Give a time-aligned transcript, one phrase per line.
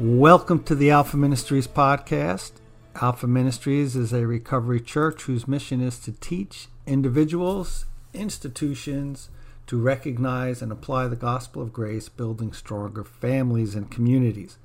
[0.00, 2.52] Welcome to the Alpha Ministries podcast.
[3.00, 9.28] Alpha Ministries is a recovery church whose mission is to teach individuals, institutions
[9.66, 14.58] to recognize and apply the gospel of grace, building stronger families and communities.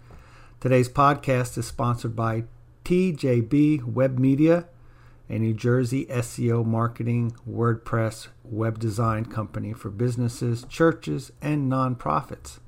[0.60, 2.44] Today's podcast is sponsored by
[2.86, 4.68] TJB Web Media,
[5.30, 12.60] a New Jersey SEO marketing, WordPress, web design company for businesses, churches, and nonprofits.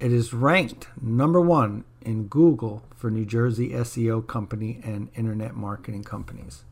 [0.00, 6.04] It is ranked number one in Google for New Jersey SEO company and internet marketing
[6.04, 6.62] companies.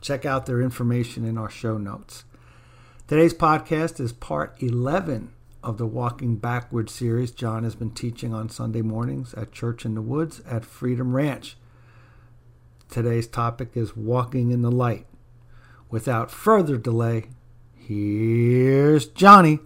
[0.00, 2.22] Check out their information in our show notes.
[3.08, 5.32] Today's podcast is part 11
[5.64, 9.96] of the Walking Backwards series John has been teaching on Sunday mornings at Church in
[9.96, 11.56] the Woods at Freedom Ranch.
[12.88, 15.06] Today's topic is walking in the light.
[15.90, 17.24] Without further delay,
[17.74, 19.58] here's Johnny.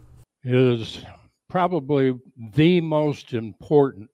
[0.42, 1.05] Is
[1.51, 2.15] probably
[2.55, 4.09] the most important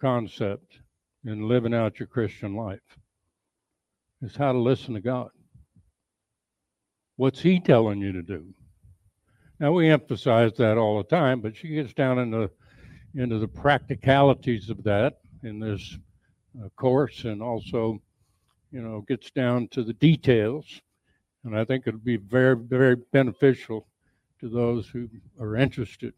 [0.00, 0.80] concept
[1.24, 2.98] in living out your Christian life
[4.22, 5.28] is how to listen to God.
[7.16, 8.46] What's He telling you to do?
[9.60, 12.50] Now we emphasize that all the time, but she gets down into
[13.14, 15.98] into the practicalities of that in this
[16.62, 17.98] uh, course, and also,
[18.70, 20.82] you know, gets down to the details.
[21.44, 23.86] And I think it'll be very, very beneficial
[24.40, 25.08] to those who
[25.40, 26.14] are interested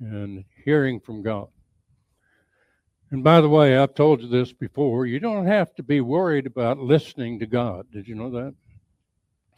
[0.00, 1.48] in hearing from God.
[3.10, 5.06] And by the way, I've told you this before.
[5.06, 7.86] You don't have to be worried about listening to God.
[7.92, 8.54] Did you know that?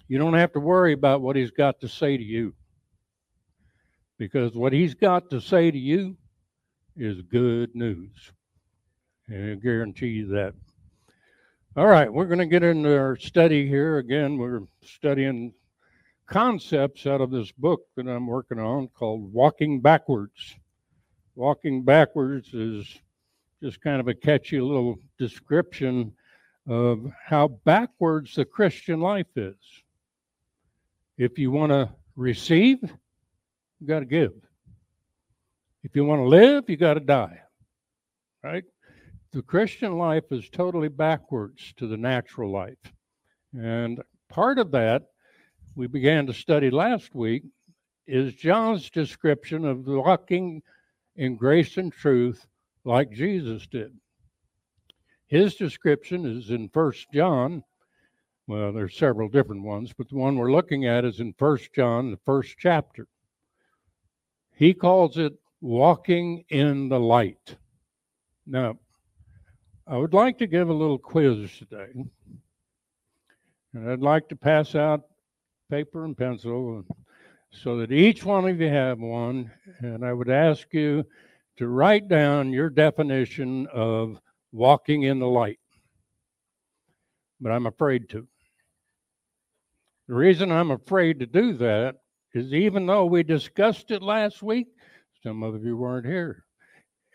[0.09, 2.55] You don't have to worry about what He's got to say to you.
[4.19, 6.17] Because what He's got to say to you
[6.97, 8.33] is good news.
[9.29, 10.55] And I guarantee you that.
[11.77, 13.99] All right, we're going to get into our study here.
[13.99, 15.53] Again, we're studying
[16.27, 20.56] concepts out of this book that I'm working on called Walking Backwards.
[21.34, 22.87] Walking Backwards is
[23.62, 26.12] just kind of a catchy little description
[26.67, 29.56] of how backwards the Christian life is.
[31.17, 34.33] If you want to receive, you got to give.
[35.84, 37.41] If you want to live, you got to die.
[38.43, 38.65] Right?
[39.33, 42.75] The Christian life is totally backwards to the natural life.
[43.55, 45.05] And part of that
[45.76, 47.44] we began to study last week
[48.06, 50.62] is John's description of walking
[51.16, 52.47] in grace and truth
[52.84, 53.92] like Jesus did.
[55.26, 57.62] His description is in First John.
[58.47, 62.10] Well, there's several different ones, but the one we're looking at is in First John,
[62.10, 63.06] the first chapter.
[64.54, 67.56] He calls it walking in the light.
[68.47, 68.78] Now,
[69.87, 71.88] I would like to give a little quiz today.
[73.75, 75.03] And I'd like to pass out
[75.71, 76.84] paper and pencil
[77.50, 79.50] so that each one of you have one.
[79.81, 81.04] And I would ask you
[81.56, 84.21] to write down your definition of
[84.53, 85.59] walking in the light.
[87.41, 88.26] But I'm afraid to.
[90.09, 91.97] The reason I'm afraid to do that
[92.32, 94.69] is even though we discussed it last week,
[95.22, 96.44] some of you weren't here.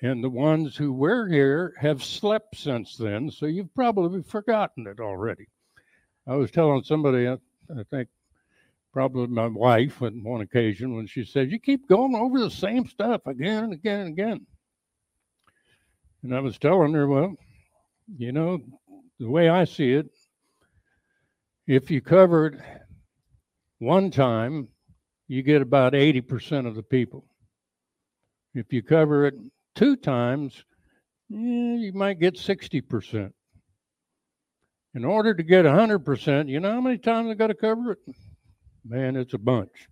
[0.02, 5.00] And the ones who were here have slept since then, so you've probably forgotten it
[5.00, 5.48] already.
[6.28, 7.38] I was telling somebody, I
[7.92, 8.10] think
[8.92, 12.88] probably my wife on one occasion when she said, You keep going over the same
[12.88, 14.46] stuff again and again and again.
[16.24, 17.36] And I was telling her, Well,
[18.18, 18.60] you know,
[19.20, 20.08] the way I see it,
[21.68, 22.60] if you cover it
[23.80, 24.68] one time,
[25.28, 27.26] you get about 80% of the people.
[28.54, 29.36] If you cover it
[29.76, 30.66] two times,
[31.30, 33.32] you might get 60%.
[34.94, 38.00] In order to get 100%, you know how many times I got to cover it?
[38.84, 39.88] Man, it's a bunch.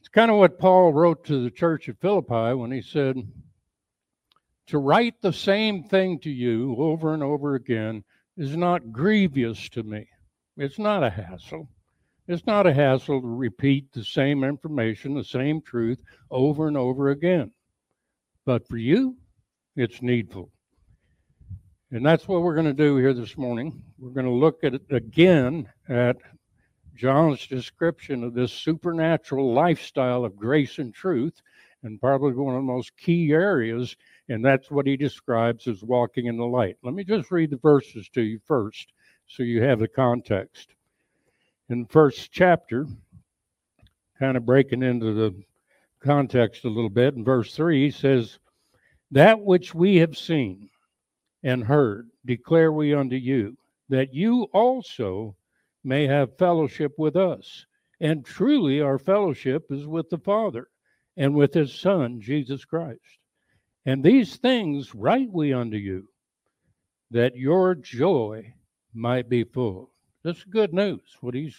[0.00, 3.16] It's kind of what Paul wrote to the church at Philippi when he said,
[4.68, 8.02] To write the same thing to you over and over again
[8.36, 10.08] is not grievous to me.
[10.56, 11.68] It's not a hassle.
[12.28, 17.10] It's not a hassle to repeat the same information, the same truth over and over
[17.10, 17.52] again.
[18.44, 19.16] But for you,
[19.76, 20.50] it's needful.
[21.90, 23.82] And that's what we're going to do here this morning.
[23.98, 26.16] We're going to look at it again at
[27.02, 31.42] John's description of this supernatural lifestyle of grace and truth,
[31.82, 33.96] and probably one of the most key areas,
[34.28, 36.76] and that's what he describes as walking in the light.
[36.84, 38.92] Let me just read the verses to you first
[39.26, 40.76] so you have the context.
[41.70, 42.86] In the first chapter,
[44.16, 45.34] kind of breaking into the
[45.98, 48.38] context a little bit, in verse 3, he says,
[49.10, 50.70] That which we have seen
[51.42, 53.56] and heard declare we unto you,
[53.88, 55.34] that you also
[55.84, 57.66] may have fellowship with us.
[58.00, 60.68] And truly, our fellowship is with the Father
[61.16, 63.00] and with His Son, Jesus Christ.
[63.86, 66.08] And these things write we unto you,
[67.10, 68.54] that your joy
[68.94, 69.90] might be full.
[70.22, 71.16] This is good news.
[71.20, 71.56] What he's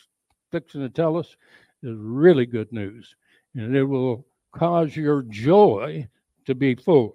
[0.51, 1.35] fixing to tell us
[1.81, 3.15] is really good news.
[3.55, 6.07] And it will cause your joy
[6.45, 7.13] to be full.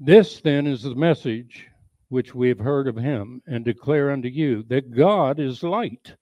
[0.00, 1.68] This then is the message
[2.08, 6.14] which we have heard of him and declare unto you that God is light,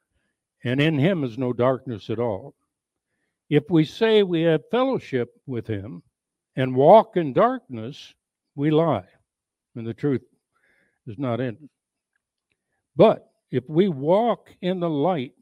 [0.62, 2.54] and in him is no darkness at all.
[3.50, 6.02] If we say we have fellowship with him
[6.56, 8.14] and walk in darkness,
[8.54, 9.08] we lie,
[9.74, 10.22] and the truth
[11.06, 11.68] is not in us.
[12.96, 15.32] But if we walk in the light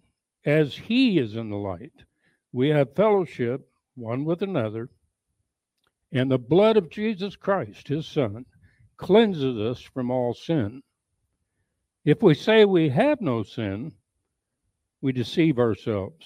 [0.45, 1.93] as he is in the light,
[2.53, 4.89] we have fellowship one with another,
[6.11, 8.45] and the blood of Jesus Christ, his Son,
[9.03, 10.81] cleanses us from all sin.
[12.05, 13.93] If we say we have no sin,
[15.01, 16.25] we deceive ourselves,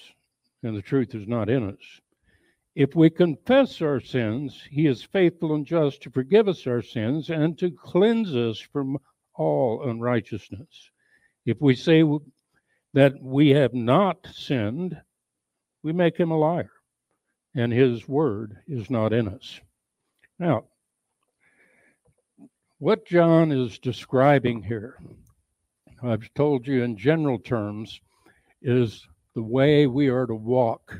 [0.61, 2.01] and the truth is not in us.
[2.75, 7.31] If we confess our sins, he is faithful and just to forgive us our sins
[7.31, 8.99] and to cleanse us from
[9.33, 10.91] all unrighteousness.
[11.47, 12.03] If we say
[12.93, 14.95] that we have not sinned,
[15.81, 16.71] we make him a liar,
[17.55, 19.59] and his word is not in us.
[20.37, 20.65] Now,
[22.79, 24.99] what John is describing here,
[26.03, 27.99] I've told you in general terms,
[28.61, 30.95] is the way we are to walk.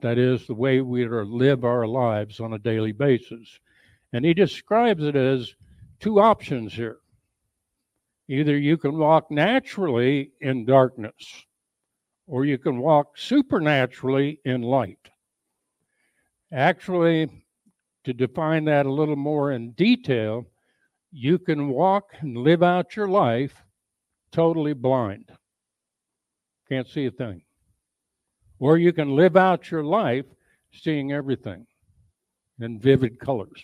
[0.00, 3.58] That is, the way we are to live our lives on a daily basis.
[4.12, 5.54] And he describes it as
[5.98, 6.98] two options here.
[8.28, 11.46] Either you can walk naturally in darkness,
[12.26, 15.10] or you can walk supernaturally in light.
[16.52, 17.28] Actually,
[18.04, 20.46] to define that a little more in detail,
[21.12, 23.62] you can walk and live out your life
[24.32, 25.30] totally blind.
[26.68, 27.42] Can't see a thing.
[28.58, 30.26] Or you can live out your life
[30.72, 31.66] seeing everything
[32.60, 33.62] in vivid colors.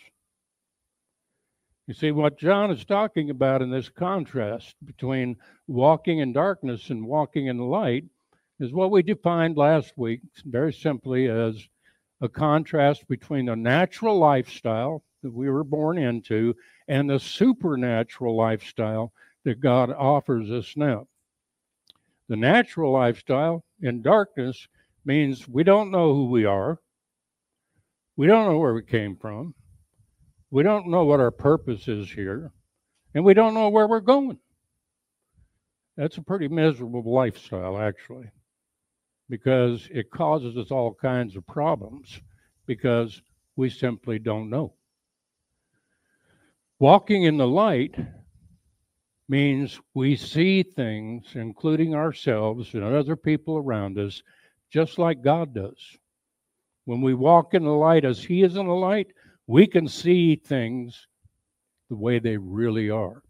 [1.87, 5.37] You see, what John is talking about in this contrast between
[5.67, 8.05] walking in darkness and walking in light
[8.59, 11.69] is what we defined last week very simply as
[12.23, 16.55] a contrast between the natural lifestyle that we were born into
[16.89, 19.13] and the supernatural lifestyle
[19.45, 21.07] that God offers us now.
[22.29, 24.69] The natural lifestyle in darkness
[25.05, 26.81] means we don't know who we are,
[28.17, 29.55] we don't know where we came from,
[30.51, 32.53] we don't know what our purpose is here,
[33.15, 34.39] and we don't know where we're going.
[35.97, 38.31] That's a pretty miserable lifestyle, actually,
[39.29, 42.21] because it causes us all kinds of problems
[42.67, 43.21] because
[43.57, 44.75] we simply don't know.
[46.79, 47.95] Walking in the light
[49.29, 54.23] means we see things, including ourselves and other people around us,
[54.71, 55.97] just like God does.
[56.85, 59.09] When we walk in the light as He is in the light,
[59.47, 61.07] we can see things
[61.89, 63.23] the way they really are.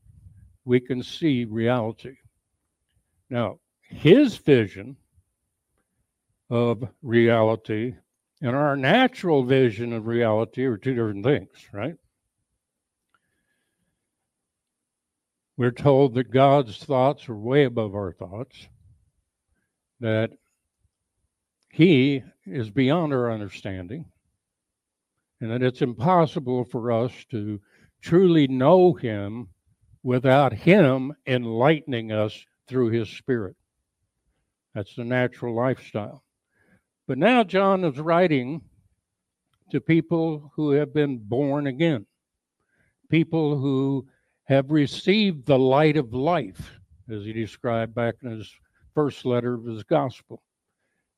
[0.65, 2.17] We can see reality.
[3.31, 4.97] Now, His vision
[6.51, 7.95] of reality
[8.41, 11.97] and our natural vision of reality are two different things, right?
[15.57, 18.67] We're told that God's thoughts are way above our thoughts,
[20.01, 20.31] that
[21.71, 24.07] He is beyond our understanding,
[25.41, 27.61] and that it's impossible for us to
[28.01, 29.49] truly know Him
[30.03, 33.55] without Him enlightening us through His Spirit.
[34.75, 36.25] That's the natural lifestyle.
[37.07, 38.63] But now John is writing
[39.71, 42.07] to people who have been born again,
[43.09, 44.09] people who
[44.45, 46.79] have received the light of life,
[47.11, 48.53] as he described back in his
[48.95, 50.43] first letter of his gospel.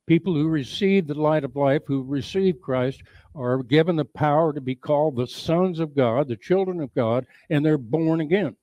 [0.06, 3.02] People who receive the light of life, who receive Christ,
[3.34, 7.26] are given the power to be called the sons of God, the children of God,
[7.50, 8.56] and they're born again.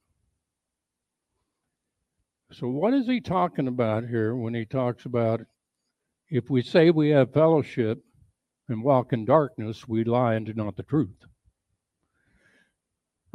[2.53, 5.41] So, what is he talking about here when he talks about
[6.29, 8.01] if we say we have fellowship
[8.70, 11.25] and walk in darkness, we lie and do not the truth?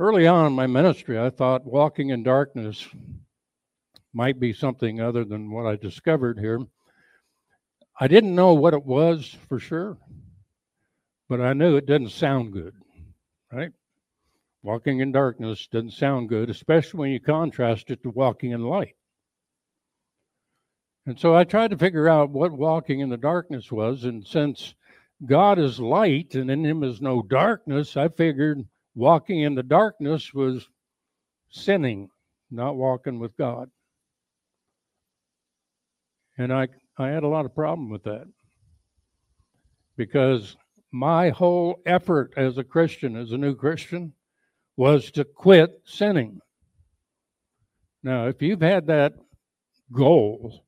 [0.00, 2.87] Early on in my ministry, I thought walking in darkness
[4.12, 6.61] might be something other than what I discovered here.
[7.99, 9.99] I didn't know what it was for sure,
[11.28, 12.75] but I knew it didn't sound good,
[13.52, 13.73] right?
[14.62, 18.95] Walking in darkness doesn't sound good, especially when you contrast it to walking in light.
[21.07, 24.05] And so I tried to figure out what walking in the darkness was.
[24.05, 24.75] And since
[25.26, 28.64] God is light and in him is no darkness, I figured
[28.99, 30.67] walking in the darkness was
[31.50, 32.11] sinning,
[32.50, 33.71] not walking with God.
[36.37, 36.67] And I,
[36.99, 38.26] I had a lot of problem with that
[39.97, 40.57] because
[40.90, 44.14] my whole effort as a Christian, as a new Christian,
[44.76, 46.40] was to quit sinning.
[48.02, 49.12] Now, if you've had that
[49.93, 50.64] goal,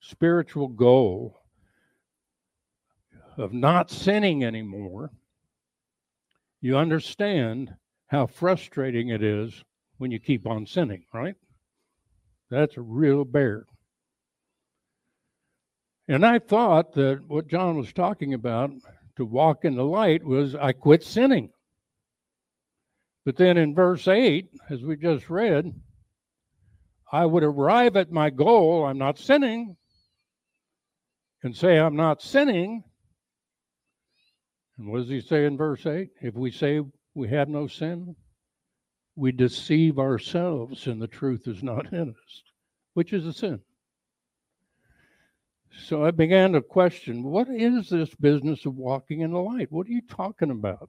[0.00, 1.36] spiritual goal
[3.36, 5.10] of not sinning anymore,
[6.60, 7.74] you understand
[8.08, 9.62] how frustrating it is
[9.98, 11.34] when you keep on sinning, right?
[12.50, 13.66] That's a real bear.
[16.08, 18.70] And I thought that what John was talking about
[19.16, 21.50] to walk in the light was I quit sinning.
[23.26, 25.70] But then in verse 8, as we just read,
[27.12, 29.76] I would arrive at my goal, I'm not sinning,
[31.42, 32.84] and say I'm not sinning.
[34.78, 36.10] And what does he say in verse 8?
[36.22, 36.80] If we say
[37.14, 38.14] we have no sin,
[39.16, 42.42] we deceive ourselves and the truth is not in us,
[42.94, 43.60] which is a sin.
[45.86, 49.70] So I began to question what is this business of walking in the light?
[49.70, 50.88] What are you talking about?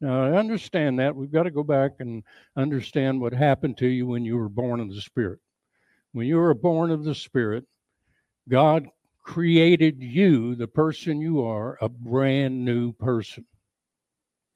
[0.00, 1.14] Now, I understand that.
[1.14, 2.22] We've got to go back and
[2.56, 5.40] understand what happened to you when you were born of the Spirit.
[6.12, 7.64] When you were born of the Spirit,
[8.48, 8.86] God
[9.22, 13.44] created you, the person you are, a brand new person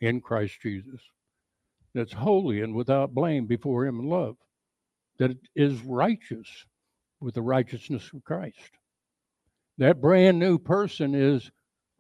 [0.01, 1.01] in Christ Jesus
[1.95, 4.37] that's holy and without blame before Him in love,
[5.19, 6.49] that is righteous
[7.21, 8.71] with the righteousness of Christ.
[9.79, 11.51] That brand new person is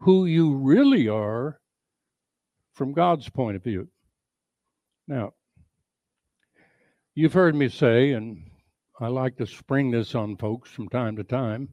[0.00, 1.60] who you really are
[2.74, 3.88] from God's point of view.
[5.06, 5.32] Now,
[7.14, 8.50] you've heard me say, and
[9.00, 11.68] I like to spring this on folks from time to time,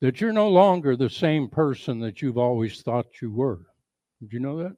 [0.00, 3.66] that you're no longer the same person that you've always thought you were.
[4.20, 4.76] Did you know that?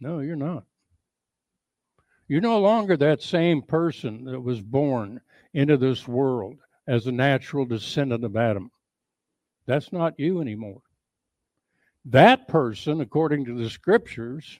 [0.00, 0.64] No, you're not.
[2.28, 5.20] You're no longer that same person that was born
[5.54, 8.70] into this world as a natural descendant of Adam.
[9.66, 10.80] That's not you anymore.
[12.04, 14.58] That person, according to the scriptures,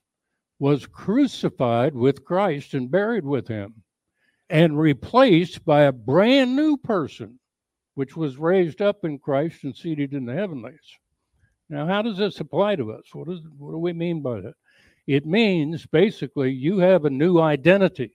[0.59, 3.83] was crucified with Christ and buried with him
[4.49, 7.41] and replaced by a brand new person,
[7.95, 10.99] which was raised up in Christ and seated in the heavenlies.
[11.69, 13.05] Now, how does this apply to us?
[13.13, 14.55] What, is, what do we mean by that?
[15.07, 18.13] It means basically you have a new identity.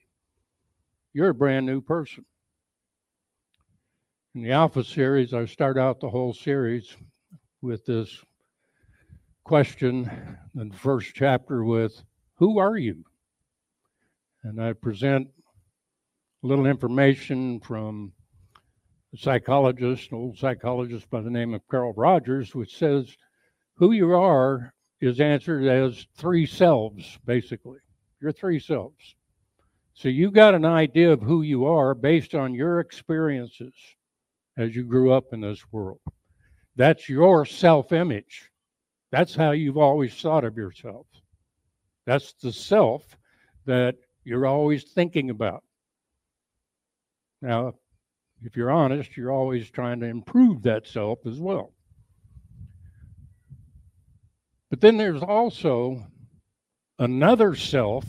[1.12, 2.24] You're a brand new person.
[4.34, 6.96] In the Alpha series, I start out the whole series
[7.60, 8.24] with this
[9.44, 12.02] question in the first chapter with,
[12.34, 13.04] Who are you?
[14.44, 15.28] And I present
[16.42, 18.12] a little information from
[19.16, 23.16] psychologist, an old psychologist by the name of Carl Rogers, which says
[23.74, 27.78] who you are is answered as three selves, basically.
[28.20, 29.14] Your three selves.
[29.94, 33.74] So you've got an idea of who you are based on your experiences
[34.56, 36.00] as you grew up in this world.
[36.76, 38.50] That's your self image.
[39.10, 41.06] That's how you've always thought of yourself.
[42.06, 43.16] That's the self
[43.66, 45.62] that you're always thinking about.
[47.40, 47.74] Now,
[48.44, 51.72] if you're honest, you're always trying to improve that self as well.
[54.70, 56.04] But then there's also
[56.98, 58.04] another self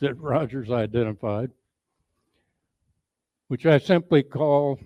[0.00, 1.50] that Rogers identified,
[3.48, 4.78] which I simply call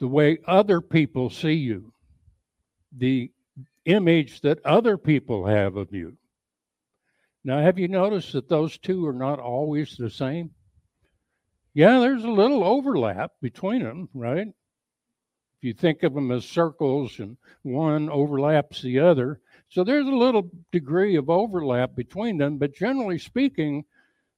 [0.00, 1.92] the way other people see you,
[2.96, 3.30] the
[3.84, 6.16] image that other people have of you.
[7.44, 10.50] Now, have you noticed that those two are not always the same?
[11.74, 14.46] Yeah, there's a little overlap between them, right?
[14.46, 14.54] If
[15.62, 19.40] you think of them as circles and one overlaps the other.
[19.68, 23.84] So there's a little degree of overlap between them, but generally speaking,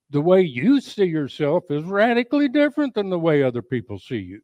[0.09, 4.41] the way you see yourself is radically different than the way other people see you.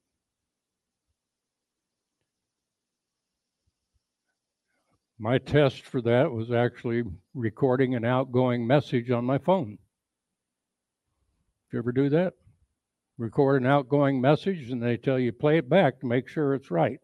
[5.19, 9.79] My test for that was actually recording an outgoing message on my phone.
[11.71, 12.35] Did you ever do that?
[13.19, 16.71] Record an outgoing message and they tell you play it back to make sure it's
[16.71, 16.99] right.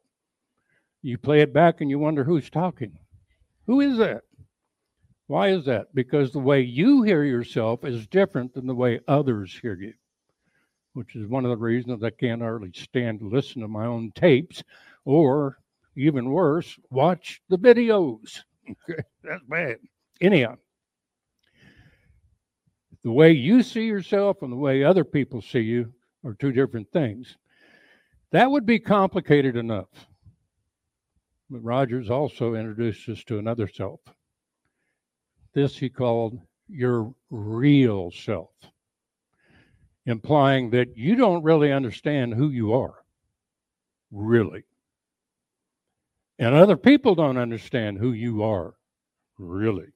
[1.03, 2.99] You play it back and you wonder who's talking.
[3.67, 4.23] Who is that?
[5.27, 5.95] Why is that?
[5.95, 9.93] Because the way you hear yourself is different than the way others hear you,
[10.95, 14.11] which is one of the reasons I can't hardly stand to listen to my own
[14.15, 14.65] tapes
[15.05, 15.59] or
[15.97, 18.41] even worse, watch the videos.
[19.23, 19.77] That's bad.
[20.21, 20.57] Anyhow,
[23.05, 25.93] the way you see yourself and the way other people see you
[26.29, 27.37] are two different things.
[28.33, 29.89] That would be complicated enough.
[31.49, 34.01] But Rogers also introduced us to another self.
[35.55, 38.51] This he called your real self,
[40.05, 42.97] implying that you don't really understand who you are,
[44.13, 44.65] really.
[46.39, 48.75] And other people don't understand who you are,
[49.39, 49.89] really.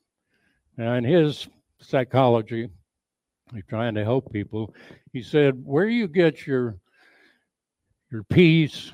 [0.78, 1.46] Now, in his
[1.82, 2.70] psychology,
[3.52, 4.74] he's trying to help people.
[5.12, 6.76] He said, where you get your
[8.10, 8.92] your peace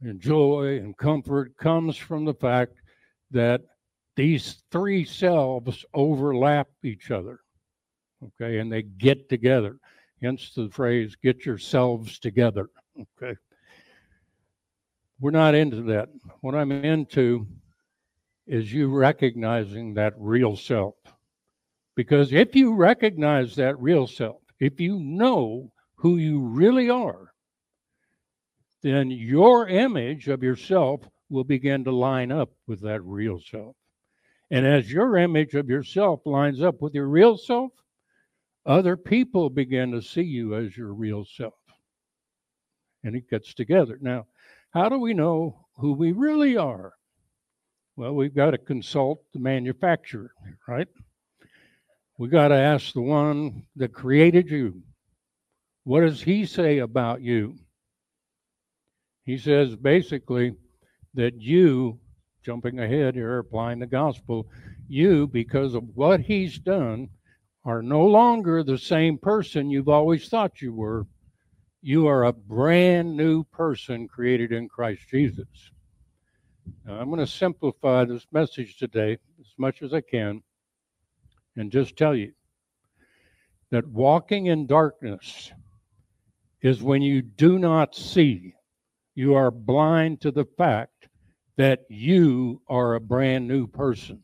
[0.00, 2.74] and joy and comfort comes from the fact
[3.30, 3.62] that
[4.14, 7.40] these three selves overlap each other.
[8.22, 9.78] Okay, and they get together.
[10.22, 12.68] Hence the phrase, get yourselves together.
[13.20, 13.36] Okay.
[15.18, 16.08] We're not into that.
[16.40, 17.46] What I'm into
[18.46, 20.94] is you recognizing that real self.
[21.96, 27.32] Because if you recognize that real self, if you know who you really are,
[28.80, 33.74] then your image of yourself will begin to line up with that real self.
[34.52, 37.72] And as your image of yourself lines up with your real self,
[38.64, 41.54] other people begin to see you as your real self.
[43.02, 43.98] And it gets together.
[44.00, 44.26] Now,
[44.70, 46.92] how do we know who we really are?
[47.96, 50.30] Well, we've got to consult the manufacturer,
[50.68, 50.86] right?
[52.22, 54.80] We got to ask the one that created you.
[55.82, 57.56] What does he say about you?
[59.24, 60.54] He says basically
[61.14, 61.98] that you,
[62.44, 64.46] jumping ahead here, applying the gospel,
[64.86, 67.08] you, because of what he's done,
[67.64, 71.08] are no longer the same person you've always thought you were.
[71.80, 75.48] You are a brand new person created in Christ Jesus.
[76.86, 80.40] Now, I'm going to simplify this message today as much as I can
[81.56, 82.32] and just tell you
[83.70, 85.50] that walking in darkness
[86.60, 88.54] is when you do not see,
[89.14, 91.08] you are blind to the fact
[91.56, 94.22] that you are a brand new person.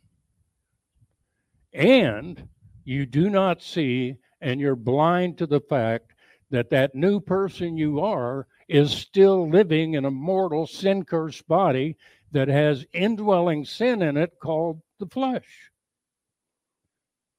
[1.73, 2.49] And
[2.85, 6.13] you do not see, and you're blind to the fact
[6.51, 11.97] that that new person you are is still living in a mortal sin cursed body
[12.33, 15.68] that has indwelling sin in it called the flesh.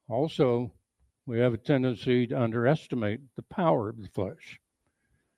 [0.10, 0.74] Also,
[1.26, 4.60] we have a tendency to underestimate the power of the flesh.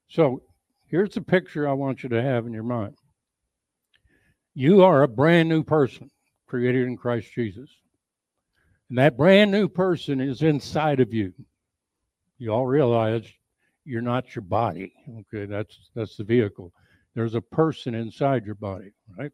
[0.08, 0.42] So,
[0.88, 2.96] here's the picture I want you to have in your mind.
[4.54, 6.10] You are a brand new person
[6.48, 7.70] created in Christ Jesus.
[8.90, 11.34] And that brand new person is inside of you.
[12.38, 13.24] You all realize
[13.86, 14.94] you're not your body.
[15.20, 16.74] Okay, that's that's the vehicle.
[17.16, 19.32] There's a person inside your body, right?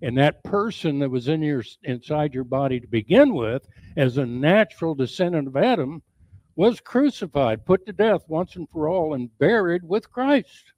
[0.00, 4.26] And that person that was in your inside your body to begin with, as a
[4.26, 6.02] natural descendant of Adam,
[6.54, 10.72] was crucified, put to death once and for all, and buried with Christ.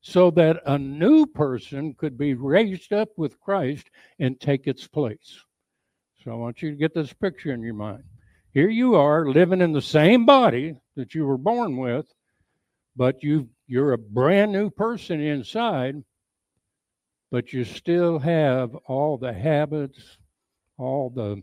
[0.00, 3.88] So that a new person could be raised up with Christ
[4.18, 5.40] and take its place.
[6.22, 8.04] So I want you to get this picture in your mind.
[8.52, 12.06] Here you are living in the same body that you were born with,
[12.96, 15.96] but you you're a brand new person inside
[17.34, 20.18] but you still have all the habits,
[20.78, 21.42] all the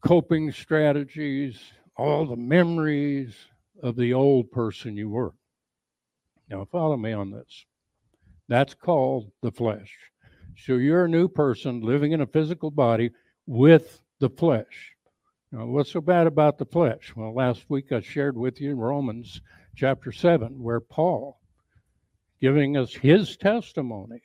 [0.00, 1.58] coping strategies,
[1.96, 3.34] all the memories
[3.82, 5.34] of the old person you were.
[6.48, 7.66] Now, follow me on this.
[8.46, 9.92] That's called the flesh.
[10.56, 13.10] So you're a new person living in a physical body
[13.46, 14.92] with the flesh.
[15.50, 17.12] Now, what's so bad about the flesh?
[17.16, 19.40] Well, last week I shared with you Romans
[19.74, 21.40] chapter 7, where Paul,
[22.40, 24.22] giving us his testimony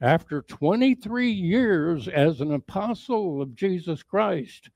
[0.00, 4.70] after 23 years as an apostle of Jesus Christ,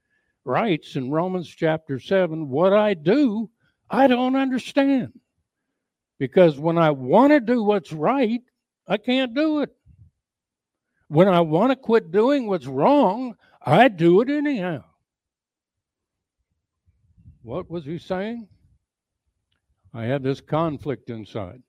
[0.44, 3.50] writes in Romans chapter 7 What I do,
[3.88, 5.12] I don't understand.
[6.18, 8.42] Because when I want to do what's right,
[8.86, 9.74] I can't do it.
[11.08, 14.84] When I want to quit doing what's wrong, I do it anyhow.
[17.42, 18.48] What was he saying?
[19.92, 21.62] I had this conflict inside.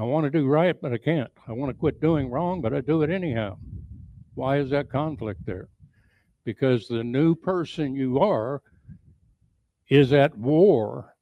[0.00, 1.30] I want to do right, but I can't.
[1.46, 3.58] I want to quit doing wrong, but I do it anyhow.
[4.32, 5.68] Why is that conflict there?
[6.42, 8.62] Because the new person you are
[9.90, 11.14] is at war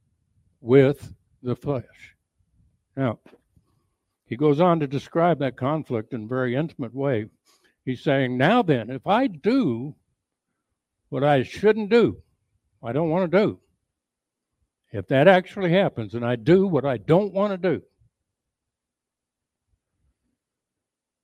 [0.61, 1.13] with
[1.43, 2.15] the flesh.
[2.97, 3.19] Now,
[4.27, 7.27] he goes on to describe that conflict in a very intimate way.
[7.85, 9.97] He's saying, Now then, if I do
[11.09, 12.19] what I shouldn't do,
[12.81, 13.59] I don't want to do,
[14.93, 17.83] if that actually happens and I do what I don't want to do,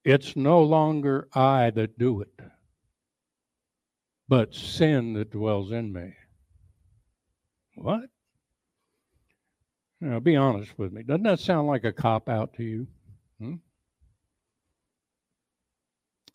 [0.04, 2.40] It's no longer I that do it,
[4.28, 6.12] but sin that dwells in me.
[7.76, 8.02] What?
[10.00, 11.02] Now, be honest with me.
[11.02, 12.86] Doesn't that sound like a cop out to you?
[13.38, 13.54] Hmm?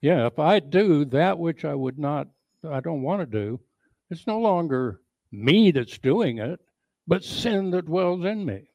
[0.01, 2.27] Yeah, if I do that which I would not,
[2.67, 3.59] I don't want to do,
[4.09, 5.01] it's no longer
[5.31, 6.59] me that's doing it,
[7.05, 8.69] but sin that dwells in me.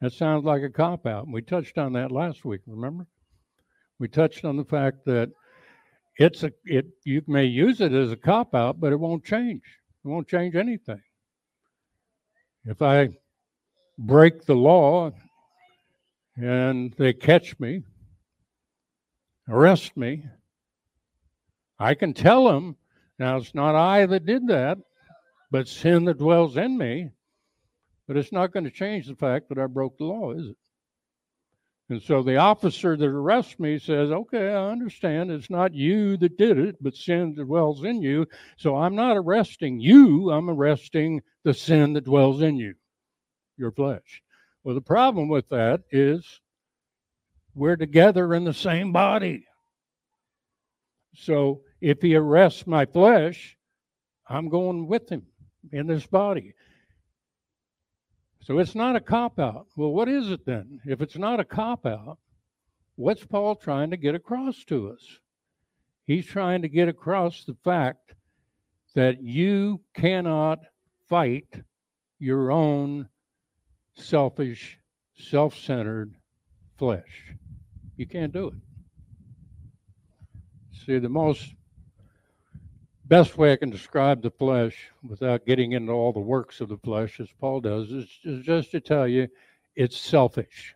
[0.00, 1.28] That sounds like a cop out.
[1.28, 3.06] We touched on that last week, remember?
[3.98, 5.30] We touched on the fact that
[6.16, 9.62] it's a it you may use it as a cop out, but it won't change.
[10.04, 11.02] It won't change anything.
[12.64, 13.10] If I
[13.98, 15.12] break the law
[16.36, 17.82] and they catch me,
[19.48, 20.24] arrest me,
[21.78, 22.76] I can tell them,
[23.18, 24.78] now it's not I that did that,
[25.50, 27.10] but sin that dwells in me.
[28.06, 30.56] But it's not going to change the fact that I broke the law, is it?
[31.90, 36.38] And so the officer that arrests me says, Okay, I understand it's not you that
[36.38, 38.26] did it, but sin that dwells in you.
[38.56, 42.74] So I'm not arresting you, I'm arresting the sin that dwells in you,
[43.58, 44.22] your flesh.
[44.62, 46.40] Well, the problem with that is
[47.54, 49.46] we're together in the same body.
[51.14, 53.58] So if he arrests my flesh,
[54.26, 55.26] I'm going with him
[55.70, 56.54] in this body.
[58.44, 59.68] So it's not a cop out.
[59.74, 60.80] Well, what is it then?
[60.84, 62.18] If it's not a cop out,
[62.94, 65.18] what's Paul trying to get across to us?
[66.06, 68.14] He's trying to get across the fact
[68.94, 70.58] that you cannot
[71.08, 71.48] fight
[72.18, 73.08] your own
[73.94, 74.78] selfish,
[75.16, 76.14] self centered
[76.76, 77.34] flesh.
[77.96, 78.54] You can't do it.
[80.84, 81.54] See, the most
[83.16, 86.78] best way I can describe the flesh without getting into all the works of the
[86.78, 89.28] flesh, as Paul does, is, is just to tell you
[89.76, 90.74] it's selfish.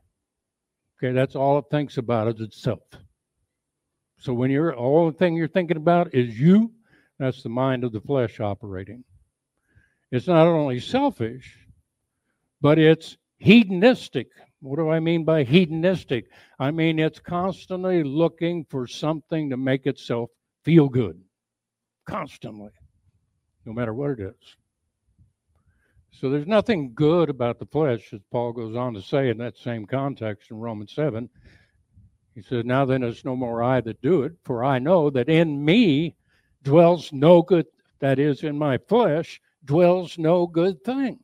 [0.97, 2.85] Okay, that's all it thinks about is itself.
[4.19, 6.71] So when you're all the thing you're thinking about is you,
[7.19, 9.03] that's the mind of the flesh operating.
[10.13, 11.59] It's not only selfish,
[12.61, 14.29] but it's hedonistic.
[14.61, 16.27] What do I mean by hedonistic?
[16.61, 20.31] I mean it's constantly looking for something to make itself
[20.63, 21.21] feel good
[22.09, 22.71] constantly,
[23.67, 24.57] no matter what it is.
[26.11, 29.59] So there's nothing good about the flesh, as Paul goes on to say in that
[29.59, 31.29] same context in Romans 7.
[32.35, 35.29] He says, Now then, it's no more I that do it, for I know that
[35.29, 36.17] in me
[36.63, 37.67] dwells no good,
[38.01, 41.21] that is, in my flesh dwells no good thing.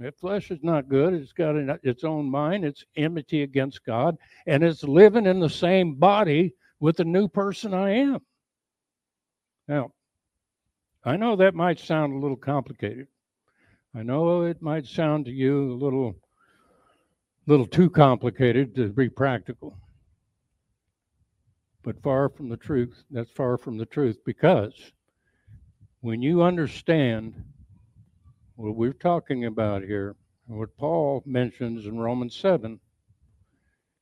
[0.00, 1.14] If flesh is not good.
[1.14, 2.64] It's got its own mind.
[2.64, 7.72] It's enmity against God, and it's living in the same body with the new person
[7.72, 8.20] I am.
[9.72, 9.90] Now,
[11.02, 13.06] I know that might sound a little complicated.
[13.94, 16.14] I know it might sound to you a little
[17.46, 19.78] little too complicated to be practical.
[21.82, 23.02] But far from the truth.
[23.10, 24.92] That's far from the truth because
[26.02, 27.42] when you understand
[28.56, 30.16] what we're talking about here,
[30.48, 32.78] what Paul mentions in Romans 7,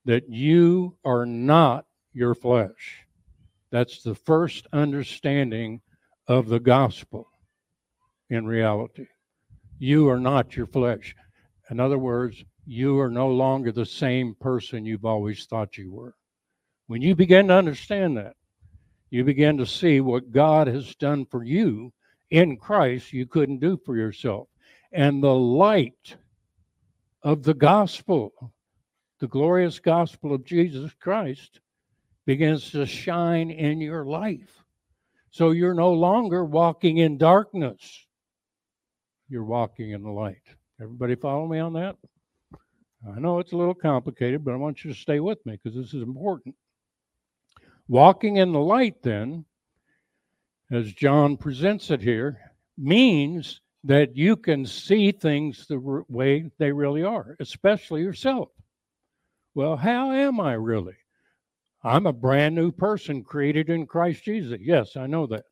[0.04, 3.06] that you are not your flesh.
[3.70, 5.80] That's the first understanding
[6.26, 7.28] of the gospel
[8.28, 9.06] in reality.
[9.78, 11.14] You are not your flesh.
[11.70, 16.14] In other words, you are no longer the same person you've always thought you were.
[16.86, 18.34] When you begin to understand that,
[19.10, 21.92] you begin to see what God has done for you
[22.30, 24.48] in Christ you couldn't do for yourself.
[24.92, 26.16] And the light
[27.22, 28.52] of the gospel,
[29.18, 31.60] the glorious gospel of Jesus Christ,
[32.30, 34.62] begins to shine in your life.
[35.32, 38.06] So you're no longer walking in darkness,
[39.28, 40.44] you're walking in the light.
[40.80, 41.96] Everybody follow me on that?
[43.12, 45.76] I know it's a little complicated, but I want you to stay with me because
[45.76, 46.54] this is important.
[47.88, 49.44] Walking in the light, then,
[50.70, 52.38] as John presents it here,
[52.78, 58.50] means that you can see things the way they really are, especially yourself.
[59.56, 60.99] Well, how am I really?
[61.82, 64.58] I'm a brand new person created in Christ Jesus.
[64.60, 65.44] Yes, I know that.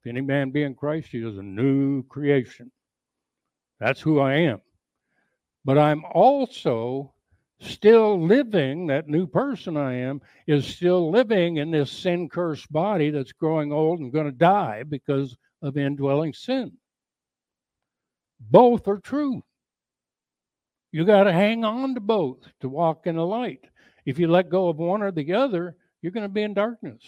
[0.00, 2.70] If any man be in Christ, he is a new creation.
[3.80, 4.60] That's who I am.
[5.64, 7.14] But I'm also
[7.60, 13.10] still living, that new person I am, is still living in this sin cursed body
[13.10, 16.72] that's growing old and going to die because of indwelling sin.
[18.38, 19.42] Both are true.
[20.92, 23.64] You got to hang on to both to walk in the light.
[24.06, 27.02] If you let go of one or the other, you're going to be in darkness.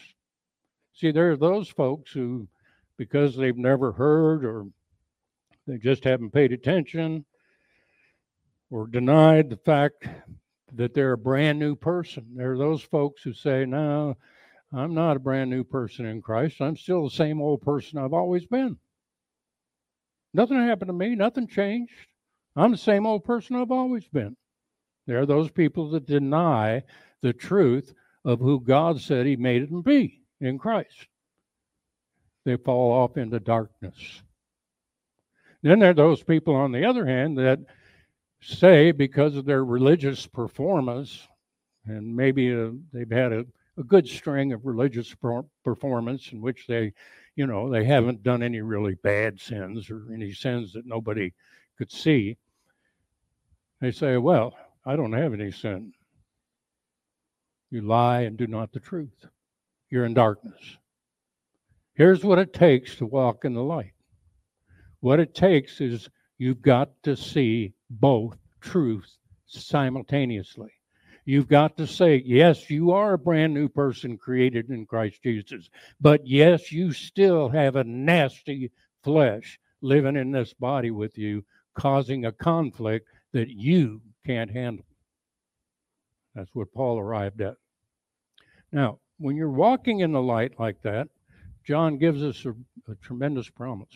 [0.93, 2.49] See, there are those folks who,
[2.97, 4.67] because they've never heard or
[5.69, 7.25] they just haven't paid attention
[8.71, 10.07] or denied the fact
[10.75, 12.27] that they're a brand new person.
[12.35, 14.17] There are those folks who say, No,
[14.73, 16.61] I'm not a brand new person in Christ.
[16.61, 18.77] I'm still the same old person I've always been.
[20.35, 21.93] Nothing happened to me, nothing changed.
[22.57, 24.37] I'm the same old person I've always been.
[25.09, 26.83] There are those people that deny
[27.23, 27.95] the truth
[28.27, 31.07] of who God said He made them be in Christ.
[32.45, 34.23] They fall off into darkness.
[35.63, 37.59] Then there are those people, on the other hand, that
[38.43, 41.27] say because of their religious performance,
[41.87, 43.47] and maybe uh, they've had a,
[43.79, 45.17] a good string of religious
[45.65, 46.93] performance in which they,
[47.35, 51.33] you know, they haven't done any really bad sins or any sins that nobody
[51.79, 52.37] could see.
[53.81, 54.55] They say, Well,
[54.89, 55.93] I don't have any sin.
[57.71, 59.27] You lie and do not the truth.
[59.91, 60.79] You're in darkness.
[61.93, 63.93] Here's what it takes to walk in the light.
[65.01, 70.71] What it takes is you've got to see both truths simultaneously.
[71.27, 75.69] You've got to say, yes, you are a brand new person created in Christ Jesus,
[76.01, 78.71] but yes, you still have a nasty
[79.05, 84.85] flesh living in this body with you, causing a conflict that you can't handle.
[86.35, 87.55] That's what Paul arrived at.
[88.71, 91.09] Now, when you're walking in the light like that,
[91.65, 92.51] John gives us a,
[92.91, 93.89] a tremendous promise.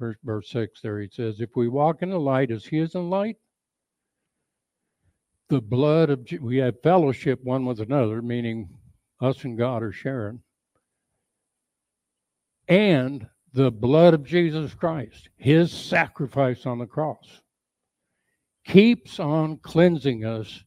[0.00, 2.96] Verse, verse 6 there, he says, If we walk in the light as he is
[2.96, 3.36] in light,
[5.48, 8.68] the blood of we have fellowship one with another, meaning
[9.20, 10.40] us and God are sharing,
[12.66, 17.40] and the blood of Jesus Christ, his sacrifice on the cross,
[18.66, 20.64] keeps on cleansing us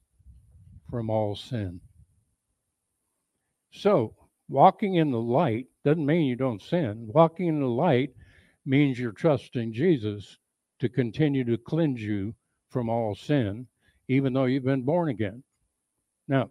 [0.90, 1.82] from all sin.
[3.72, 4.16] So,
[4.48, 7.10] walking in the light doesn't mean you don't sin.
[7.14, 8.12] Walking in the light
[8.66, 10.38] means you're trusting Jesus
[10.80, 12.34] to continue to cleanse you
[12.70, 13.68] from all sin,
[14.08, 15.44] even though you've been born again.
[16.28, 16.50] Now,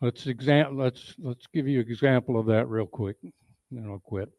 [0.00, 3.16] let's exam- let's let's give you an example of that real quick,
[3.70, 4.30] and I'll quit.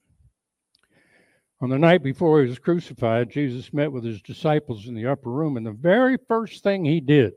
[1.62, 5.30] On the night before he was crucified, Jesus met with his disciples in the upper
[5.30, 7.34] room, and the very first thing he did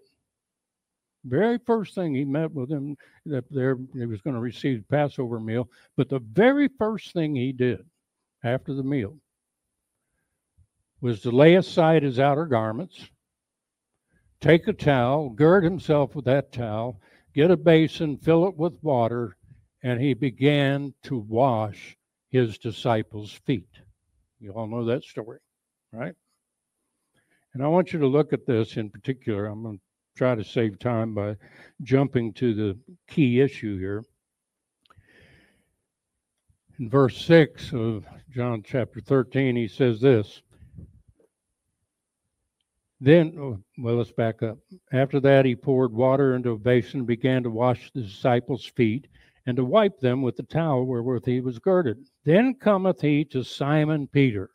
[1.24, 4.96] very first thing he met with them that there he was going to receive the
[4.96, 7.84] Passover meal, but the very first thing he did
[8.42, 9.16] after the meal
[11.00, 13.08] was to lay aside his outer garments,
[14.40, 17.00] take a towel, gird himself with that towel,
[17.34, 19.36] get a basin, fill it with water,
[19.82, 21.96] and he began to wash
[22.28, 23.80] his disciples' feet.
[24.44, 25.38] You all know that story,
[25.90, 26.14] right?
[27.54, 29.46] And I want you to look at this in particular.
[29.46, 29.82] I'm going to
[30.18, 31.36] try to save time by
[31.80, 32.78] jumping to the
[33.08, 34.04] key issue here.
[36.78, 38.04] In verse 6 of
[38.34, 40.42] John chapter 13, he says this.
[43.00, 44.58] Then, oh, well, let's back up.
[44.92, 49.06] After that, he poured water into a basin and began to wash the disciples' feet
[49.46, 51.98] and to wipe them with the towel wherewith he was girded.
[52.24, 54.50] Then cometh he to Simon Peter.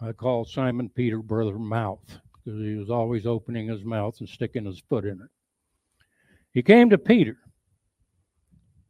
[0.00, 4.64] I call Simon Peter brother mouth because he was always opening his mouth and sticking
[4.64, 5.30] his foot in it.
[6.52, 7.36] He came to Peter.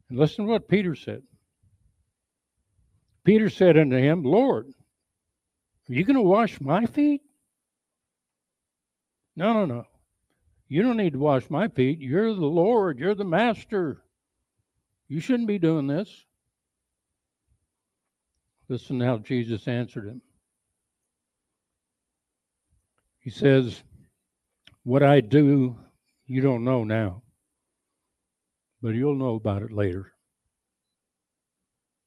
[0.09, 1.23] And listen to what Peter said.
[3.23, 4.67] Peter said unto him, Lord,
[5.89, 7.21] are you going to wash my feet?
[9.35, 9.85] No, no, no.
[10.67, 11.99] You don't need to wash my feet.
[11.99, 12.99] You're the Lord.
[12.99, 14.04] You're the master.
[15.07, 16.09] You shouldn't be doing this.
[18.67, 20.21] Listen how Jesus answered him.
[23.19, 23.83] He says,
[24.83, 25.77] What I do,
[26.25, 27.21] you don't know now,
[28.81, 30.11] but you'll know about it later.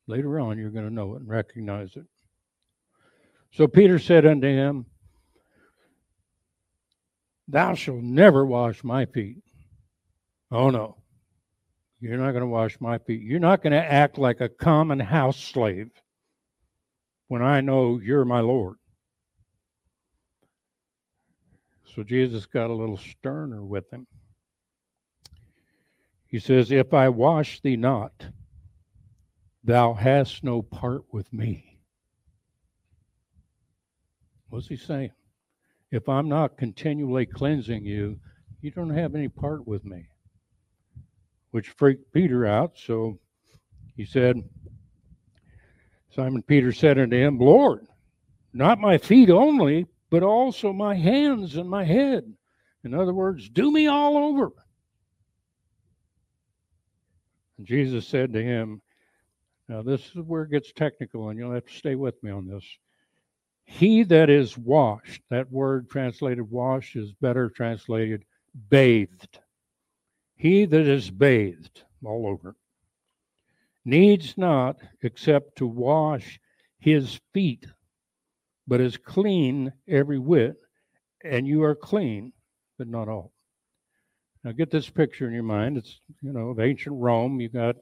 [0.07, 2.07] Later on, you're going to know it and recognize it.
[3.53, 4.87] So Peter said unto him,
[7.47, 9.43] Thou shalt never wash my feet.
[10.51, 10.98] Oh, no.
[12.01, 13.23] You're not going to wash my feet.
[13.23, 15.91] You're not going to act like a common house slave
[17.27, 18.77] when I know you're my Lord.
[21.95, 24.07] So Jesus got a little sterner with him.
[26.29, 28.27] He says, If I wash thee not,
[29.65, 31.81] thou hast no part with me.
[34.51, 35.11] What's he saying?
[35.91, 38.21] If I'm not continually cleansing you,
[38.61, 40.09] you don't have any part with me.
[41.51, 42.73] Which freaked Peter out.
[42.77, 43.19] So
[43.97, 44.43] he said,
[46.15, 47.87] Simon Peter said unto him, Lord,
[48.53, 52.25] not my feet only, but also my hands and my head.
[52.85, 54.53] In other words, do me all over.
[57.59, 58.81] And Jesus said to him,
[59.69, 62.47] Now, this is where it gets technical, and you'll have to stay with me on
[62.47, 62.65] this.
[63.65, 68.25] He that is washed, that word translated washed is better translated
[68.71, 69.41] bathed.
[70.39, 72.57] He that is bathed all over
[73.85, 76.41] needs not except to wash
[76.79, 77.67] his feet
[78.69, 80.57] but is clean every whit,
[81.25, 82.33] and you are clean,
[82.77, 83.33] but not all.
[84.45, 85.79] Now get this picture in your mind.
[85.79, 87.41] It's you know of ancient Rome.
[87.41, 87.77] You got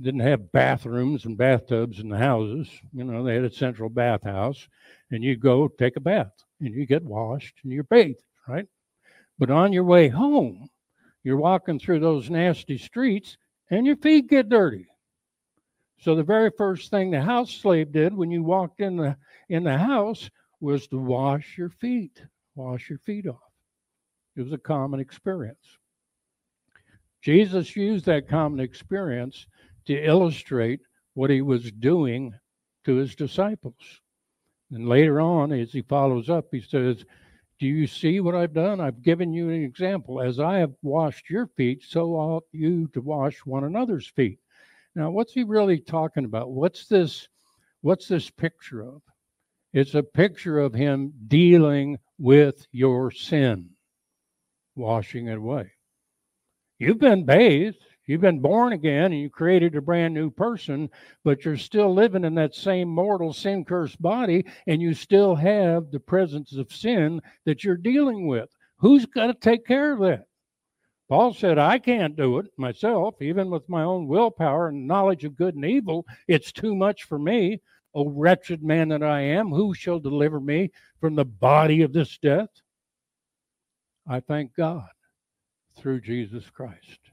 [0.00, 2.68] didn't have bathrooms and bathtubs in the houses.
[2.92, 4.68] You know they had a central bathhouse,
[5.10, 8.66] and you go take a bath and you get washed and you're bathed, right?
[9.38, 10.68] But on your way home,
[11.26, 13.36] you're walking through those nasty streets
[13.68, 14.86] and your feet get dirty.
[15.98, 19.16] So the very first thing the house slave did when you walked in the
[19.48, 22.22] in the house was to wash your feet,
[22.54, 23.40] wash your feet off.
[24.36, 25.78] It was a common experience.
[27.22, 29.48] Jesus used that common experience
[29.86, 30.78] to illustrate
[31.14, 32.34] what he was doing
[32.84, 34.00] to his disciples.
[34.70, 37.04] And later on, as he follows up, he says,
[37.58, 38.80] Do you see what I've done?
[38.80, 40.20] I've given you an example.
[40.20, 44.38] As I have washed your feet, so ought you to wash one another's feet.
[44.94, 46.50] Now, what's he really talking about?
[46.50, 47.28] What's this?
[47.80, 49.02] What's this picture of?
[49.72, 53.70] It's a picture of him dealing with your sin,
[54.74, 55.72] washing it away.
[56.78, 60.88] You've been bathed, you've been born again, and you created a brand new person,
[61.24, 65.90] but you're still living in that same mortal, sin cursed body, and you still have
[65.90, 68.48] the presence of sin that you're dealing with.
[68.78, 70.26] Who's got to take care of that?
[71.08, 75.36] Paul said, I can't do it myself, even with my own willpower and knowledge of
[75.36, 76.04] good and evil.
[76.26, 77.60] It's too much for me.
[77.94, 82.18] O wretched man that I am, who shall deliver me from the body of this
[82.18, 82.50] death?
[84.06, 84.90] I thank God
[85.78, 87.05] through Jesus Christ.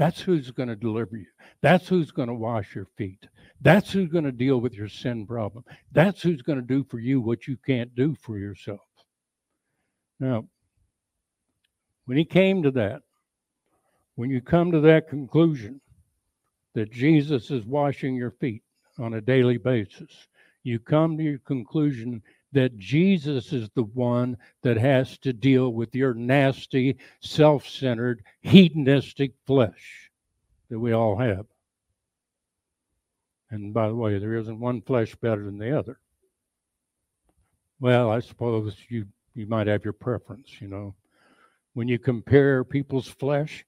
[0.00, 1.26] That's who's going to deliver you.
[1.60, 3.26] That's who's going to wash your feet.
[3.60, 5.62] That's who's going to deal with your sin problem.
[5.92, 8.80] That's who's going to do for you what you can't do for yourself.
[10.18, 10.46] Now,
[12.06, 13.02] when he came to that,
[14.14, 15.82] when you come to that conclusion
[16.72, 18.62] that Jesus is washing your feet
[18.98, 20.28] on a daily basis,
[20.62, 25.94] you come to your conclusion that Jesus is the one that has to deal with
[25.94, 30.10] your nasty, self centered, hedonistic flesh
[30.68, 31.46] that we all have.
[33.50, 35.98] And by the way, there isn't one flesh better than the other.
[37.80, 40.94] Well, I suppose you, you might have your preference, you know.
[41.74, 43.64] When you compare people's flesh,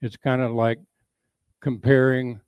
[0.00, 0.78] it's kind of like
[1.60, 2.40] comparing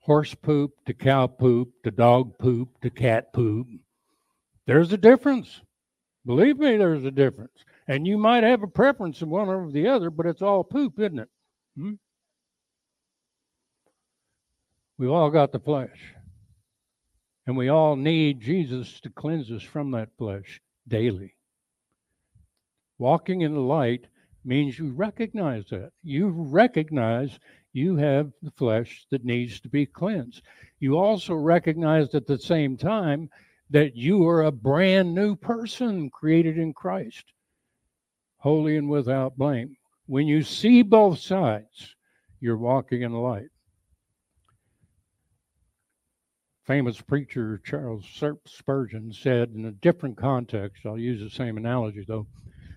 [0.00, 3.66] horse poop to cow poop to dog poop to cat poop
[4.66, 5.60] there's a difference.
[6.26, 7.64] Believe me, there's a difference.
[7.86, 10.98] And you might have a preference in one over the other, but it's all poop,
[10.98, 11.28] isn't it?
[11.76, 11.92] Hmm?
[14.96, 16.14] We've all got the flesh.
[17.46, 21.34] And we all need Jesus to cleanse us from that flesh daily.
[22.98, 24.06] Walking in the light
[24.44, 25.90] means you recognize that.
[26.02, 27.38] You recognize
[27.72, 30.42] you have the flesh that needs to be cleansed.
[30.78, 33.28] You also recognize at the same time
[33.70, 37.32] that you are a brand new person created in Christ,
[38.38, 39.76] holy and without blame.
[40.06, 41.94] When you see both sides,
[42.40, 43.48] you're walking in light.
[46.64, 48.04] Famous preacher Charles
[48.46, 52.26] Spurgeon said in a different context, I'll use the same analogy though,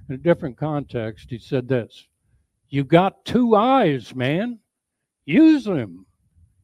[0.09, 2.07] in a different context, he said this
[2.69, 4.59] You got two eyes, man.
[5.25, 6.05] Use them.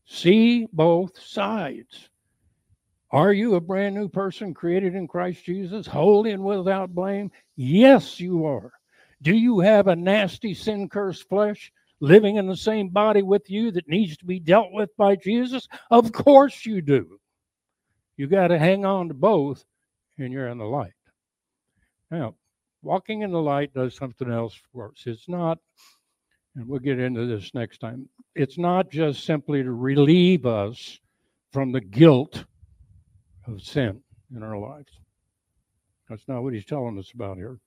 [0.06, 2.10] See both sides.
[3.14, 7.30] Are you a brand new person created in Christ Jesus, holy and without blame?
[7.56, 8.72] Yes, you are.
[9.22, 13.70] Do you have a nasty, sin cursed flesh living in the same body with you
[13.74, 15.68] that needs to be dealt with by Jesus?
[15.92, 17.20] Of course you do.
[18.18, 19.64] You got to hang on to both,
[20.18, 20.94] and you're in the light.
[22.10, 22.34] Now,
[22.82, 25.04] walking in the light does something else for us.
[25.06, 25.60] It's not,
[26.56, 31.00] and we'll get into this next time, it's not just simply to relieve us
[31.52, 32.46] from the guilt
[33.48, 34.02] of sin
[34.36, 34.92] in our lives.
[36.10, 37.60] That's not what he's telling us about here.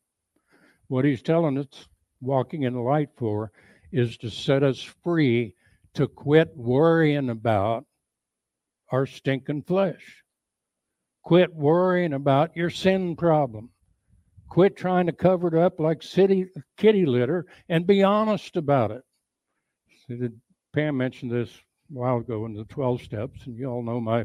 [0.88, 1.88] What he's telling us,
[2.20, 3.52] walking in the light for,
[3.92, 5.54] is to set us free
[5.94, 7.86] to quit worrying about
[8.90, 10.22] our stinking flesh.
[11.22, 13.70] Quit worrying about your sin problem.
[14.48, 16.46] Quit trying to cover it up like city,
[16.76, 19.02] kitty litter and be honest about it.
[20.06, 20.28] See,
[20.72, 24.24] Pam mentioned this a while ago in the 12 steps, and you all know my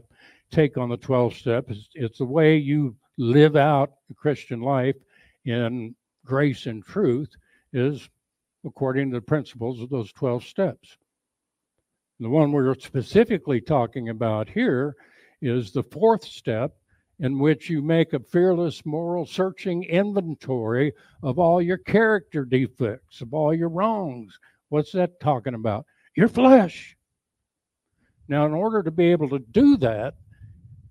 [0.52, 1.90] take on the 12 steps.
[1.96, 4.96] It's the way you live out the Christian life
[5.46, 5.96] in
[6.26, 7.30] grace and truth
[7.74, 8.10] is
[8.66, 10.98] according to the principles of those 12 steps.
[12.20, 14.96] The one we're specifically talking about here
[15.42, 16.76] is the fourth step,
[17.20, 20.94] in which you make a fearless moral searching inventory
[21.24, 24.38] of all your character defects, of all your wrongs.
[24.70, 25.86] What's that talking about?
[26.16, 26.96] Your flesh.
[28.28, 30.16] Now, in order to be able to do that,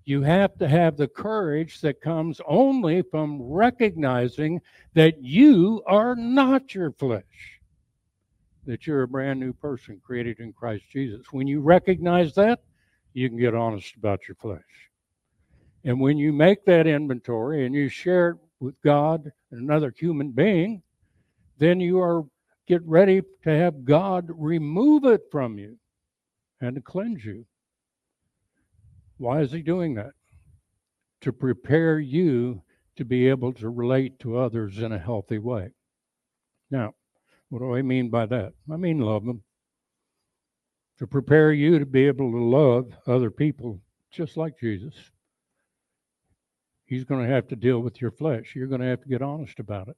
[0.05, 4.59] you have to have the courage that comes only from recognizing
[4.93, 7.59] that you are not your flesh,
[8.65, 11.31] that you're a brand new person created in Christ Jesus.
[11.31, 12.61] When you recognize that,
[13.13, 14.61] you can get honest about your flesh.
[15.83, 20.31] And when you make that inventory and you share it with God and another human
[20.31, 20.81] being,
[21.57, 22.23] then you are
[22.67, 25.77] get ready to have God remove it from you
[26.61, 27.45] and to cleanse you.
[29.21, 30.13] Why is he doing that?
[31.21, 32.63] To prepare you
[32.95, 35.69] to be able to relate to others in a healthy way.
[36.71, 36.95] Now,
[37.49, 38.53] what do I mean by that?
[38.71, 39.43] I mean love them.
[40.97, 43.79] To prepare you to be able to love other people
[44.11, 44.95] just like Jesus.
[46.87, 48.53] He's going to have to deal with your flesh.
[48.55, 49.97] You're going to have to get honest about it.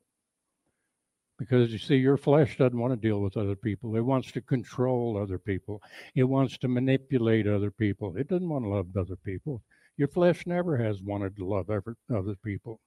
[1.43, 3.97] Because you see, your flesh doesn't want to deal with other people.
[3.97, 5.81] It wants to control other people.
[6.15, 8.15] It wants to manipulate other people.
[8.15, 9.61] It doesn't want to love other people.
[9.97, 12.79] Your flesh never has wanted to love ever, other people.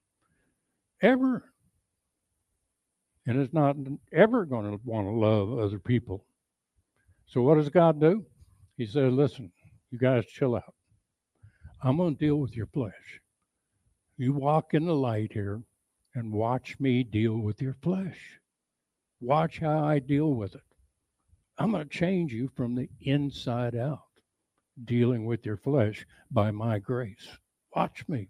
[1.02, 1.52] Ever.
[3.26, 3.76] And it's not
[4.10, 6.24] ever going to want to love other people.
[7.26, 8.24] So what does God do?
[8.78, 9.52] He says, listen,
[9.90, 10.74] you guys chill out.
[11.82, 13.20] I'm going to deal with your flesh.
[14.16, 15.60] You walk in the light here
[16.14, 18.16] and watch me deal with your flesh.
[19.20, 20.62] Watch how I deal with it.
[21.58, 24.00] I'm going to change you from the inside out,
[24.84, 27.26] dealing with your flesh by my grace.
[27.74, 28.28] Watch me.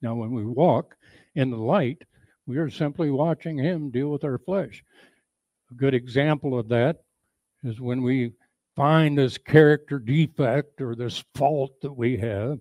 [0.00, 0.96] Now, when we walk
[1.34, 2.02] in the light,
[2.46, 4.82] we are simply watching Him deal with our flesh.
[5.70, 7.02] A good example of that
[7.62, 8.32] is when we
[8.76, 12.60] find this character defect or this fault that we have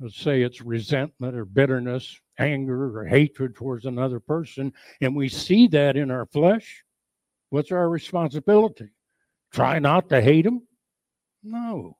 [0.00, 5.68] let's say it's resentment or bitterness, anger or hatred towards another person, and we see
[5.68, 6.82] that in our flesh,
[7.50, 8.88] what's our responsibility?
[9.52, 10.62] Try not to hate them?
[11.42, 11.96] No.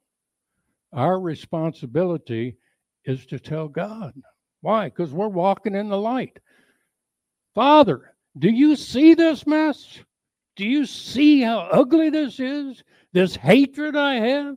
[0.92, 2.56] Our responsibility
[3.04, 4.14] is to tell God.
[4.60, 4.86] Why?
[4.86, 6.38] Because we're walking in the light.
[7.54, 10.00] Father, do you see this mess?
[10.56, 12.82] Do you see how ugly this is?
[13.12, 14.56] This hatred I have?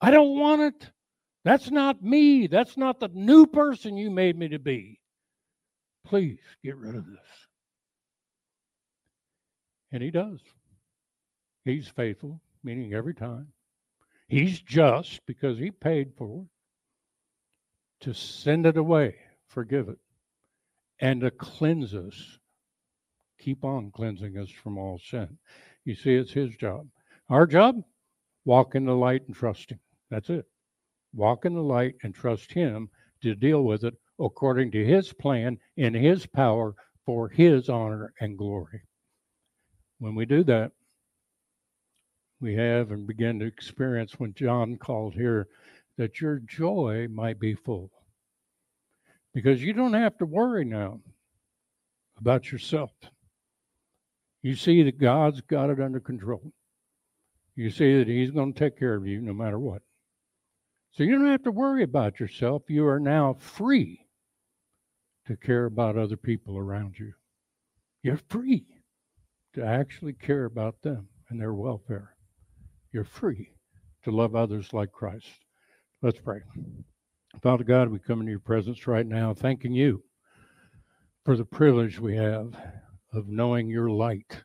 [0.00, 0.90] I don't want it.
[1.44, 2.46] That's not me.
[2.46, 5.00] That's not the new person you made me to be.
[6.04, 7.18] Please get rid of this.
[9.92, 10.40] And he does.
[11.64, 13.48] He's faithful, meaning every time.
[14.28, 19.16] He's just because he paid for it to send it away,
[19.48, 19.98] forgive it,
[21.00, 22.38] and to cleanse us.
[23.38, 25.38] Keep on cleansing us from all sin.
[25.84, 26.88] You see, it's his job.
[27.30, 27.82] Our job,
[28.44, 29.80] walk in the light and trust him.
[30.10, 30.46] That's it
[31.14, 32.88] walk in the light, and trust Him
[33.22, 38.36] to deal with it according to His plan in His power for His honor and
[38.36, 38.82] glory.
[39.98, 40.72] When we do that,
[42.40, 45.48] we have and begin to experience when John called here
[45.96, 47.90] that your joy might be full.
[49.34, 51.00] Because you don't have to worry now
[52.18, 52.92] about yourself.
[54.42, 56.52] You see that God's got it under control.
[57.56, 59.82] You see that He's going to take care of you no matter what.
[60.98, 62.64] So you don't have to worry about yourself.
[62.66, 64.04] You are now free
[65.28, 67.12] to care about other people around you.
[68.02, 68.66] You're free
[69.54, 72.16] to actually care about them and their welfare.
[72.90, 73.52] You're free
[74.02, 75.28] to love others like Christ.
[76.02, 76.40] Let's pray.
[77.44, 80.02] Father God, we come into your presence right now, thanking you
[81.24, 82.60] for the privilege we have
[83.12, 84.42] of knowing your light,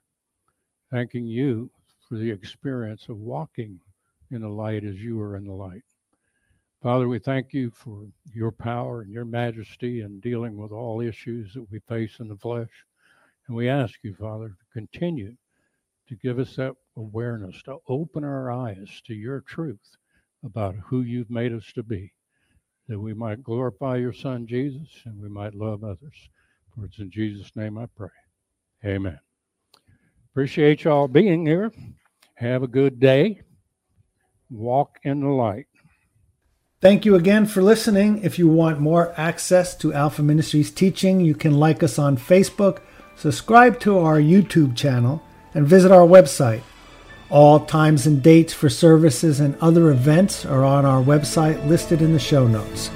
[0.92, 1.72] thanking you
[2.08, 3.80] for the experience of walking
[4.30, 5.82] in the light as you are in the light.
[6.84, 11.54] Father, we thank you for your power and your majesty in dealing with all issues
[11.54, 12.68] that we face in the flesh.
[13.48, 15.34] And we ask you, Father, to continue
[16.10, 19.96] to give us that awareness, to open our eyes to your truth
[20.44, 22.12] about who you've made us to be,
[22.90, 26.30] that we might glorify your Son, Jesus, and we might love others.
[26.76, 28.10] For it's in Jesus' name I pray.
[28.84, 29.20] Amen.
[30.34, 31.72] Appreciate y'all being here.
[32.36, 33.40] Have a good day.
[34.50, 35.68] Walk in the light.
[36.84, 38.22] Thank you again for listening.
[38.24, 42.80] If you want more access to Alpha Ministries teaching, you can like us on Facebook,
[43.16, 45.24] subscribe to our YouTube channel,
[45.54, 46.62] and visit our website.
[47.30, 52.12] All times and dates for services and other events are on our website listed in
[52.12, 52.90] the show notes.